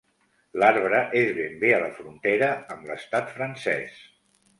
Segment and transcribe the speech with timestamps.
[0.61, 4.01] L'arbre és ben bé a la frontera amb l'Estat francès.